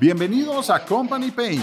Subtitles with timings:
[0.00, 1.62] Bienvenidos a Company Pain.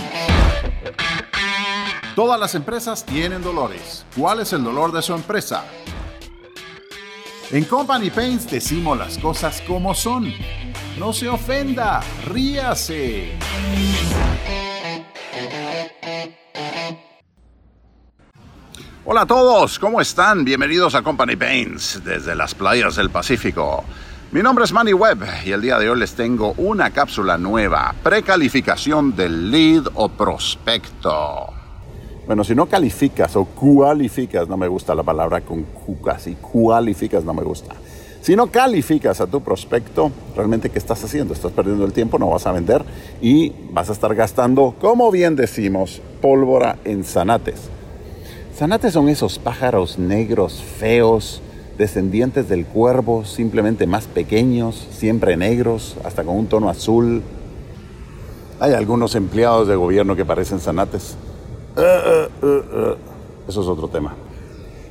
[2.15, 4.05] Todas las empresas tienen dolores.
[4.15, 5.65] ¿Cuál es el dolor de su empresa?
[7.49, 10.31] En Company Paints decimos las cosas como son.
[10.99, 13.39] No se ofenda, ríase.
[19.03, 20.45] Hola a todos, ¿cómo están?
[20.45, 23.83] Bienvenidos a Company Paints desde las playas del Pacífico.
[24.29, 27.95] Mi nombre es Manny Webb y el día de hoy les tengo una cápsula nueva,
[28.03, 31.47] precalificación del lead o prospecto.
[32.25, 37.23] Bueno, si no calificas o cualificas, no me gusta la palabra con Q casi, cualificas
[37.23, 37.73] no me gusta.
[38.19, 41.33] Si no calificas a tu prospecto, realmente ¿qué estás haciendo?
[41.33, 42.83] Estás perdiendo el tiempo, no vas a vender
[43.21, 47.69] y vas a estar gastando, como bien decimos, pólvora en zanates.
[48.57, 51.41] Zanates son esos pájaros negros, feos,
[51.77, 57.21] descendientes del cuervo, simplemente más pequeños, siempre negros, hasta con un tono azul.
[58.59, 61.15] Hay algunos empleados de gobierno que parecen zanates.
[61.75, 62.95] Uh, uh, uh,
[63.47, 64.15] Eso es otro tema.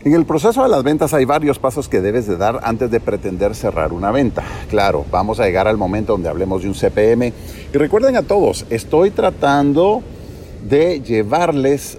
[0.05, 3.01] En el proceso de las ventas hay varios pasos que debes de dar antes de
[3.01, 4.45] pretender cerrar una venta.
[4.71, 7.33] Claro, vamos a llegar al momento donde hablemos de un CPM.
[7.75, 10.03] Y recuerden a todos, estoy tratando
[10.69, 11.99] de llevarles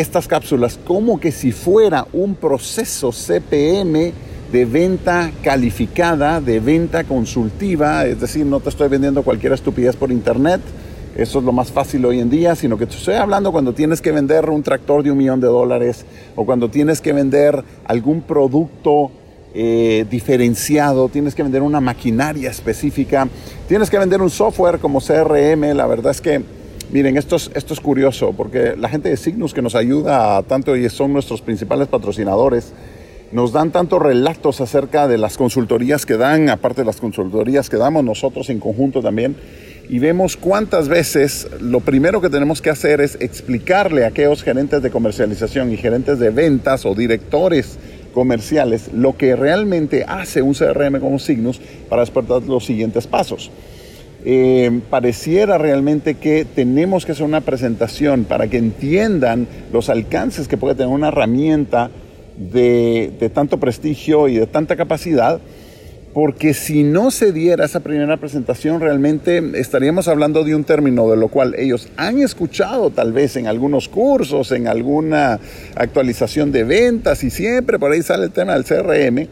[0.00, 4.12] estas cápsulas como que si fuera un proceso CPM
[4.52, 10.10] de venta calificada, de venta consultiva, es decir, no te estoy vendiendo cualquier estupidez por
[10.10, 10.60] internet,
[11.16, 14.00] eso es lo más fácil hoy en día, sino que te estoy hablando cuando tienes
[14.00, 16.04] que vender un tractor de un millón de dólares
[16.36, 19.10] o cuando tienes que vender algún producto
[19.52, 23.28] eh, diferenciado, tienes que vender una maquinaria específica,
[23.66, 26.42] tienes que vender un software como CRM, la verdad es que
[26.90, 30.74] Miren, esto es, esto es curioso porque la gente de Signus que nos ayuda tanto
[30.74, 32.72] y son nuestros principales patrocinadores,
[33.30, 37.76] nos dan tantos relatos acerca de las consultorías que dan, aparte de las consultorías que
[37.76, 39.36] damos nosotros en conjunto también,
[39.90, 44.82] y vemos cuántas veces lo primero que tenemos que hacer es explicarle a aquellos gerentes
[44.82, 47.78] de comercialización y gerentes de ventas o directores
[48.14, 51.60] comerciales lo que realmente hace un CRM como Signus
[51.90, 53.50] para despertar los siguientes pasos.
[54.24, 60.56] Eh, pareciera realmente que tenemos que hacer una presentación para que entiendan los alcances que
[60.56, 61.90] puede tener una herramienta
[62.36, 65.40] de, de, tanto prestigio y de tanta capacidad,
[66.14, 71.16] porque si no se diera esa primera presentación, realmente estaríamos hablando de un término de
[71.16, 75.38] lo cual ellos han escuchado tal vez en algunos cursos, en alguna
[75.76, 79.28] actualización de ventas, y siempre por ahí sale el tema del CRM.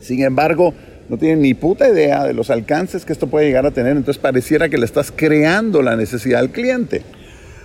[0.00, 0.72] Sin embargo,
[1.08, 4.20] no tienen ni puta idea de los alcances que esto puede llegar a tener, entonces
[4.20, 7.02] pareciera que le estás creando la necesidad al cliente.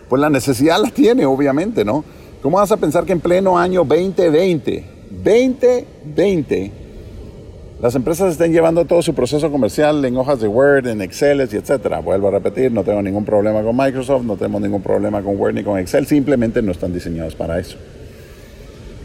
[0.08, 2.06] Pues la necesidad la tiene, obviamente, ¿no?
[2.42, 6.72] ¿Cómo vas a pensar que en pleno año 2020, 2020,
[7.82, 11.56] las empresas estén llevando todo su proceso comercial en hojas de Word, en Excel, y
[11.56, 12.00] etcétera?
[12.00, 15.56] Vuelvo a repetir, no tengo ningún problema con Microsoft, no tenemos ningún problema con Word
[15.56, 17.78] ni con Excel, simplemente no están diseñados para eso.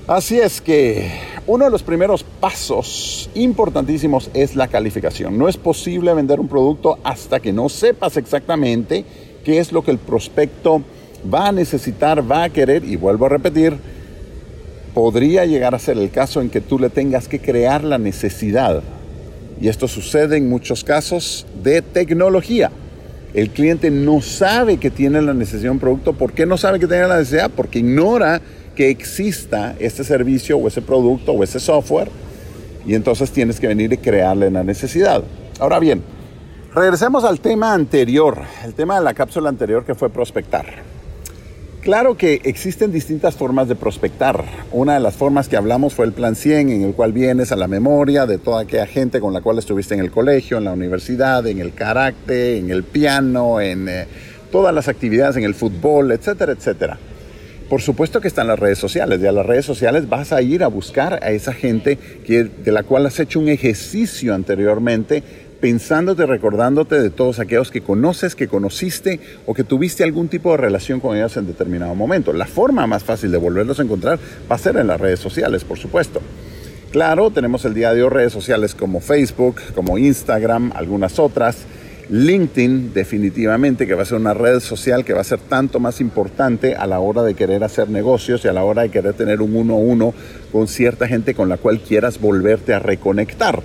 [0.06, 1.10] Así es que
[1.48, 5.38] uno de los primeros pasos importantísimos es la calificación.
[5.38, 9.06] No es posible vender un producto hasta que no sepas exactamente
[9.44, 10.82] qué es lo que el prospecto
[11.32, 13.78] va a necesitar, va a querer, y vuelvo a repetir,
[14.92, 18.82] podría llegar a ser el caso en que tú le tengas que crear la necesidad.
[19.58, 22.70] Y esto sucede en muchos casos de tecnología.
[23.32, 26.12] El cliente no sabe que tiene la necesidad de un producto.
[26.12, 27.50] ¿Por qué no sabe que tiene la necesidad?
[27.50, 28.42] Porque ignora
[28.78, 32.08] que exista este servicio o ese producto o ese software
[32.86, 35.24] y entonces tienes que venir y crearle la necesidad.
[35.58, 36.00] Ahora bien,
[36.72, 40.64] regresemos al tema anterior, el tema de la cápsula anterior que fue prospectar.
[41.80, 44.44] Claro que existen distintas formas de prospectar.
[44.70, 47.56] Una de las formas que hablamos fue el plan 100, en el cual vienes a
[47.56, 50.72] la memoria de toda aquella gente con la cual estuviste en el colegio, en la
[50.72, 54.06] universidad, en el karate, en el piano, en eh,
[54.52, 56.96] todas las actividades, en el fútbol, etcétera, etcétera.
[57.68, 60.68] Por supuesto que están las redes sociales a las redes sociales vas a ir a
[60.68, 65.22] buscar a esa gente que, de la cual has hecho un ejercicio anteriormente
[65.60, 70.56] pensándote, recordándote de todos aquellos que conoces, que conociste o que tuviste algún tipo de
[70.56, 72.32] relación con ellos en determinado momento.
[72.32, 74.18] La forma más fácil de volverlos a encontrar
[74.50, 76.22] va a ser en las redes sociales, por supuesto.
[76.90, 81.58] Claro, tenemos el día de hoy redes sociales como Facebook, como Instagram, algunas otras.
[82.10, 86.00] LinkedIn definitivamente, que va a ser una red social que va a ser tanto más
[86.00, 89.42] importante a la hora de querer hacer negocios y a la hora de querer tener
[89.42, 90.14] un uno a uno
[90.50, 93.62] con cierta gente con la cual quieras volverte a reconectar.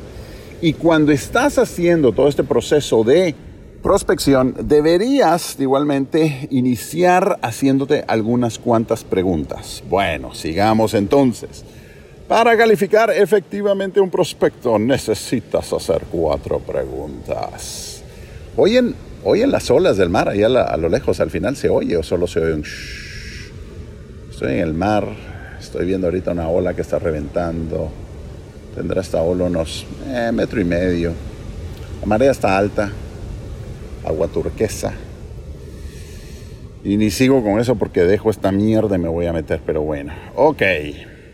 [0.62, 3.36] Y cuando estás haciendo todo este proceso de
[3.82, 9.84] prospección, deberías igualmente iniciar haciéndote algunas cuantas preguntas.
[9.90, 11.64] Bueno, sigamos entonces.
[12.28, 17.93] Para calificar efectivamente un prospecto necesitas hacer cuatro preguntas.
[18.56, 21.98] Hoy en, oyen las olas del mar, ahí a, lo lejos, al final se oye
[21.98, 22.64] o solo se oye un
[24.30, 25.08] Estoy en el mar,
[25.60, 27.92] estoy viendo ahorita una ola que está reventando.
[28.76, 31.14] Tendrá esta ola unos eh, metro y medio.
[32.02, 32.92] La marea está alta,
[34.04, 34.94] agua turquesa.
[36.84, 39.84] Y ni sigo con eso porque dejo esta mierda y me voy a meter, pero
[39.84, 40.14] bueno.
[40.36, 40.64] Ok,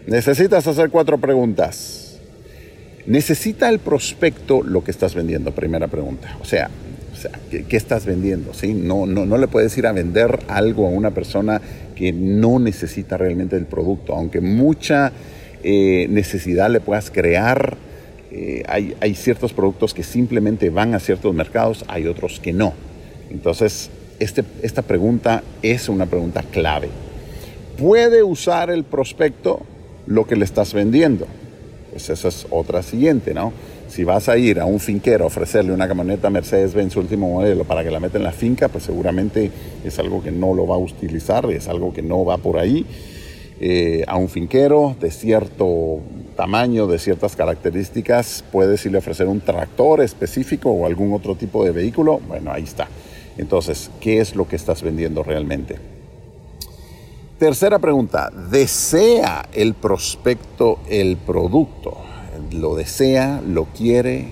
[0.06, 2.20] necesitas hacer cuatro preguntas.
[3.08, 5.52] ¿Necesita el prospecto lo que estás vendiendo?
[5.52, 6.38] Primera pregunta.
[6.42, 6.70] O sea,
[7.50, 8.54] ¿qué, estás vendiendo?
[8.54, 8.74] ¿Sí?
[8.74, 11.62] No, no, no le puedes ir a vender algo a una persona
[11.96, 15.12] que no necesita realmente el producto, aunque mucha
[15.64, 17.78] eh, necesidad le puedas crear.
[18.32, 22.74] Eh, hay, hay ciertos productos que simplemente van a ciertos mercados, hay otros que no.
[23.30, 23.90] Entonces,
[24.20, 26.90] este, esta pregunta es una pregunta clave.
[27.78, 29.62] ¿Puede usar el prospecto
[30.06, 31.28] lo que le estás vendiendo?
[31.92, 33.54] Pues esa es otra siguiente, ¿no?
[33.90, 37.84] Si vas a ir a un finquero a ofrecerle una camioneta Mercedes-Benz último modelo para
[37.84, 39.50] que la meta en la finca, pues seguramente
[39.84, 42.86] es algo que no lo va a utilizar, es algo que no va por ahí.
[43.60, 46.02] Eh, a un finquero de cierto
[46.38, 51.66] tamaño, de ciertas características, puedes irle a ofrecer un tractor específico o algún otro tipo
[51.66, 52.20] de vehículo.
[52.28, 52.88] Bueno, ahí está.
[53.38, 55.78] Entonces, ¿qué es lo que estás vendiendo realmente?
[57.40, 62.09] Tercera pregunta, ¿desea el prospecto el producto?
[62.52, 64.32] ¿Lo desea, lo quiere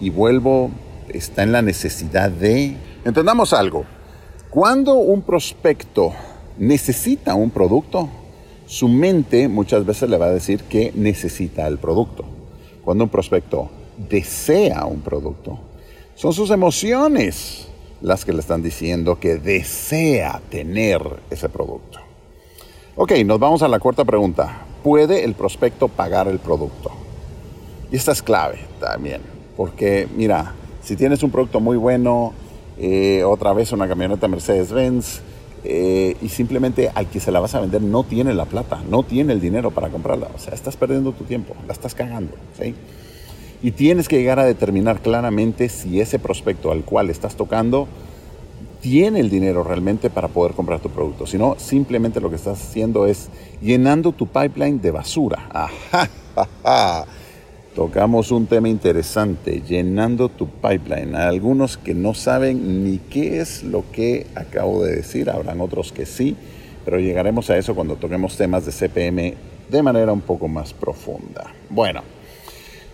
[0.00, 0.70] y vuelvo,
[1.08, 2.76] está en la necesidad de...
[3.04, 3.84] Entendamos algo,
[4.50, 6.12] cuando un prospecto
[6.56, 8.08] necesita un producto,
[8.66, 12.24] su mente muchas veces le va a decir que necesita el producto.
[12.84, 15.58] Cuando un prospecto desea un producto,
[16.14, 17.68] son sus emociones
[18.00, 21.00] las que le están diciendo que desea tener
[21.30, 21.98] ese producto.
[22.96, 24.66] Ok, nos vamos a la cuarta pregunta.
[24.82, 27.07] ¿Puede el prospecto pagar el producto?
[27.90, 29.20] Y esta es clave también,
[29.56, 32.32] porque mira, si tienes un producto muy bueno,
[32.78, 35.20] eh, otra vez una camioneta Mercedes-Benz,
[35.64, 39.02] eh, y simplemente al que se la vas a vender no tiene la plata, no
[39.02, 40.28] tiene el dinero para comprarla.
[40.34, 42.34] O sea, estás perdiendo tu tiempo, la estás cagando.
[42.58, 42.74] ¿sí?
[43.62, 47.88] Y tienes que llegar a determinar claramente si ese prospecto al cual estás tocando
[48.80, 51.26] tiene el dinero realmente para poder comprar tu producto.
[51.26, 53.28] Si no, simplemente lo que estás haciendo es
[53.60, 55.48] llenando tu pipeline de basura.
[56.32, 57.04] Ajá,
[57.78, 61.14] Tocamos un tema interesante, llenando tu pipeline.
[61.14, 65.92] Hay algunos que no saben ni qué es lo que acabo de decir, habrán otros
[65.92, 66.34] que sí,
[66.84, 69.34] pero llegaremos a eso cuando toquemos temas de CPM
[69.70, 71.54] de manera un poco más profunda.
[71.70, 72.02] Bueno.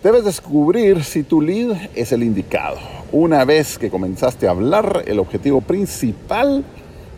[0.03, 2.77] Debes descubrir si tu lead es el indicado.
[3.11, 6.63] Una vez que comenzaste a hablar, el objetivo principal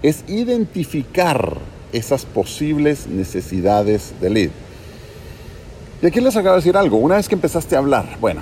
[0.01, 1.57] es identificar
[1.91, 4.51] esas posibles necesidades de lead.
[5.99, 6.97] Y aquí les acabo de decir algo.
[6.97, 8.41] Una vez que empezaste a hablar, bueno,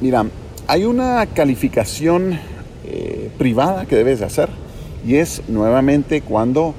[0.00, 0.26] mira,
[0.66, 2.36] hay una calificación
[2.84, 4.48] eh, privada que debes de hacer
[5.06, 6.74] y es nuevamente cuando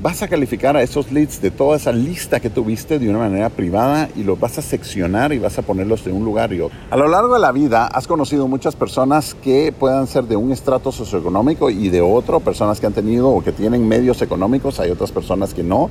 [0.00, 3.50] vas a calificar a esos leads de toda esa lista que tuviste de una manera
[3.50, 6.76] privada y los vas a seccionar y vas a ponerlos de un lugar y otro.
[6.90, 10.52] A lo largo de la vida has conocido muchas personas que puedan ser de un
[10.52, 14.90] estrato socioeconómico y de otro, personas que han tenido o que tienen medios económicos, hay
[14.90, 15.90] otras personas que no.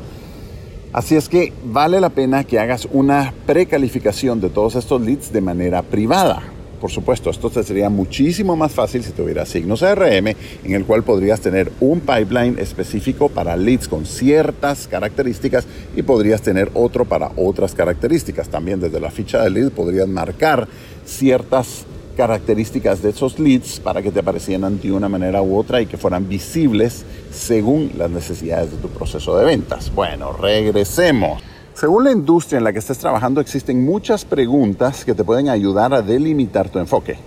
[0.96, 5.42] Así es que vale la pena que hagas una precalificación de todos estos leads de
[5.42, 6.42] manera privada.
[6.80, 11.04] Por supuesto, esto te sería muchísimo más fácil si tuvieras signos ARM, en el cual
[11.04, 17.30] podrías tener un pipeline específico para leads con ciertas características y podrías tener otro para
[17.36, 18.48] otras características.
[18.48, 20.66] También desde la ficha de lead podrías marcar
[21.04, 21.86] ciertas
[22.16, 25.98] características de esos leads para que te aparecieran de una manera u otra y que
[25.98, 29.94] fueran visibles según las necesidades de tu proceso de ventas.
[29.94, 31.42] Bueno, regresemos.
[31.74, 35.94] Según la industria en la que estés trabajando, existen muchas preguntas que te pueden ayudar
[35.94, 37.18] a delimitar tu enfoque.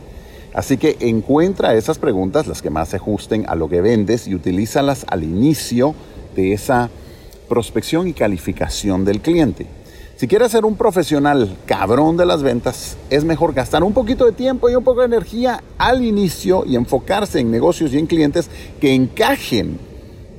[0.55, 4.35] Así que encuentra esas preguntas, las que más se ajusten a lo que vendes, y
[4.35, 5.95] utilízalas al inicio
[6.35, 6.89] de esa
[7.49, 9.67] prospección y calificación del cliente.
[10.19, 14.33] Si quieres ser un profesional cabrón de las ventas, es mejor gastar un poquito de
[14.33, 18.51] tiempo y un poco de energía al inicio y enfocarse en negocios y en clientes
[18.81, 19.79] que encajen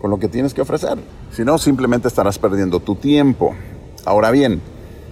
[0.01, 0.97] con lo que tienes que ofrecer.
[1.31, 3.55] Si no, simplemente estarás perdiendo tu tiempo.
[4.03, 4.59] Ahora bien,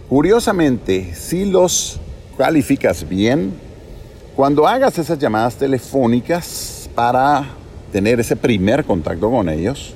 [0.09, 2.01] curiosamente, si los
[2.37, 3.53] calificas bien,
[4.35, 7.45] cuando hagas esas llamadas telefónicas para
[7.93, 9.95] tener ese primer contacto con ellos,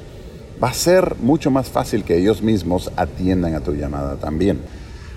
[0.62, 4.62] va a ser mucho más fácil que ellos mismos atiendan a tu llamada también.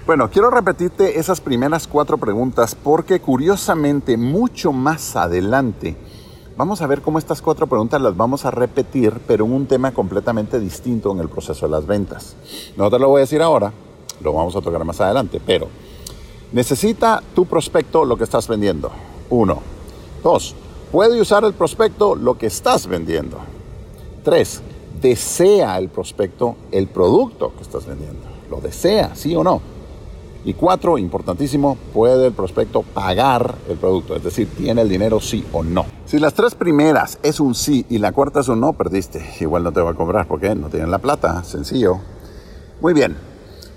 [0.07, 5.97] Bueno, quiero repetirte esas primeras cuatro preguntas porque curiosamente mucho más adelante
[6.57, 9.93] vamos a ver cómo estas cuatro preguntas las vamos a repetir, pero en un tema
[9.93, 12.37] completamente distinto en el proceso de las ventas.
[12.77, 13.73] No te lo voy a decir ahora,
[14.21, 15.69] lo vamos a tocar más adelante, pero
[16.53, 18.91] necesita tu prospecto lo que estás vendiendo.
[19.31, 19.61] Uno.
[20.23, 20.55] Dos,
[20.93, 23.39] puede usar el prospecto lo que estás vendiendo.
[24.23, 24.63] Tres,
[25.05, 28.23] desea el prospecto el producto que estás vendiendo.
[28.51, 29.61] Lo desea, sí o no.
[30.47, 35.45] Y cuatro, importantísimo, puede el prospecto pagar el producto, es decir, tiene el dinero sí
[35.53, 35.85] o no.
[36.07, 39.23] Si las tres primeras es un sí y la cuarta es un no, perdiste.
[39.41, 41.99] Igual no te va a cobrar porque no tienen la plata, sencillo.
[42.81, 43.15] Muy bien,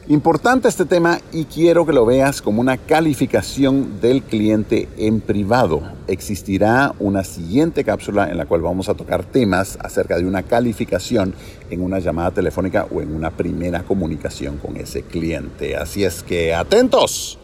[0.10, 5.82] Importante este tema y quiero que lo veas como una calificación del cliente en privado.
[6.08, 11.34] Existirá una siguiente cápsula en la cual vamos a tocar temas acerca de una calificación
[11.70, 15.76] en una llamada telefónica o en una primera comunicación con ese cliente.
[15.76, 17.38] Así es que atentos.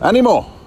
[0.00, 0.59] ánimo.